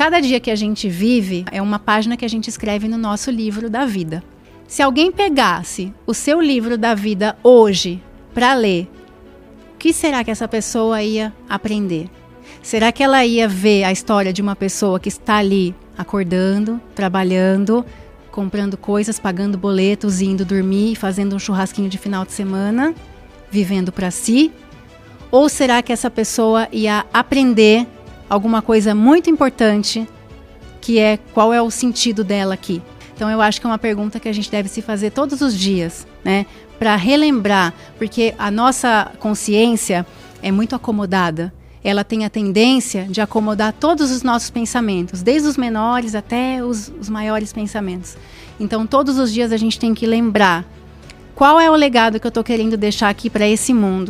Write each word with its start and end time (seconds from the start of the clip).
cada 0.00 0.18
dia 0.18 0.40
que 0.40 0.50
a 0.50 0.56
gente 0.56 0.88
vive 0.88 1.44
é 1.52 1.60
uma 1.60 1.78
página 1.78 2.16
que 2.16 2.24
a 2.24 2.28
gente 2.28 2.48
escreve 2.48 2.88
no 2.88 2.96
nosso 2.96 3.30
livro 3.30 3.68
da 3.68 3.84
vida. 3.84 4.24
Se 4.66 4.80
alguém 4.80 5.12
pegasse 5.12 5.92
o 6.06 6.14
seu 6.14 6.40
livro 6.40 6.78
da 6.78 6.94
vida 6.94 7.36
hoje 7.44 8.02
para 8.32 8.54
ler, 8.54 8.88
o 9.74 9.76
que 9.78 9.92
será 9.92 10.24
que 10.24 10.30
essa 10.30 10.48
pessoa 10.48 11.02
ia 11.02 11.34
aprender? 11.46 12.08
Será 12.62 12.90
que 12.90 13.02
ela 13.02 13.26
ia 13.26 13.46
ver 13.46 13.84
a 13.84 13.92
história 13.92 14.32
de 14.32 14.40
uma 14.40 14.56
pessoa 14.56 14.98
que 14.98 15.10
está 15.10 15.36
ali 15.36 15.74
acordando, 15.98 16.80
trabalhando, 16.94 17.84
comprando 18.30 18.78
coisas, 18.78 19.18
pagando 19.18 19.58
boletos, 19.58 20.22
indo 20.22 20.46
dormir, 20.46 20.96
fazendo 20.96 21.36
um 21.36 21.38
churrasquinho 21.38 21.90
de 21.90 21.98
final 21.98 22.24
de 22.24 22.32
semana, 22.32 22.94
vivendo 23.50 23.92
para 23.92 24.10
si? 24.10 24.50
Ou 25.30 25.46
será 25.50 25.82
que 25.82 25.92
essa 25.92 26.10
pessoa 26.10 26.68
ia 26.72 27.04
aprender 27.12 27.86
alguma 28.30 28.62
coisa 28.62 28.94
muito 28.94 29.28
importante, 29.28 30.08
que 30.80 30.98
é 30.98 31.18
qual 31.34 31.52
é 31.52 31.60
o 31.60 31.70
sentido 31.70 32.24
dela 32.24 32.54
aqui? 32.54 32.80
Então 33.14 33.28
eu 33.28 33.42
acho 33.42 33.60
que 33.60 33.66
é 33.66 33.70
uma 33.70 33.78
pergunta 33.78 34.18
que 34.18 34.28
a 34.28 34.32
gente 34.32 34.50
deve 34.50 34.68
se 34.68 34.80
fazer 34.80 35.10
todos 35.10 35.42
os 35.42 35.54
dias, 35.54 36.06
né? 36.24 36.46
Para 36.78 36.96
relembrar, 36.96 37.74
porque 37.98 38.34
a 38.38 38.50
nossa 38.50 39.12
consciência 39.18 40.06
é 40.40 40.50
muito 40.50 40.74
acomodada 40.74 41.52
ela 41.82 42.04
tem 42.04 42.24
a 42.24 42.30
tendência 42.30 43.06
de 43.08 43.20
acomodar 43.20 43.72
todos 43.72 44.10
os 44.10 44.22
nossos 44.22 44.50
pensamentos, 44.50 45.22
desde 45.22 45.48
os 45.48 45.56
menores 45.56 46.14
até 46.14 46.62
os, 46.62 46.92
os 47.00 47.08
maiores 47.08 47.52
pensamentos. 47.52 48.16
Então, 48.58 48.86
todos 48.86 49.18
os 49.18 49.32
dias 49.32 49.50
a 49.50 49.56
gente 49.56 49.78
tem 49.78 49.94
que 49.94 50.06
lembrar 50.06 50.64
qual 51.34 51.58
é 51.58 51.70
o 51.70 51.74
legado 51.74 52.20
que 52.20 52.26
eu 52.26 52.28
estou 52.28 52.44
querendo 52.44 52.76
deixar 52.76 53.08
aqui 53.08 53.30
para 53.30 53.48
esse 53.48 53.72
mundo. 53.72 54.08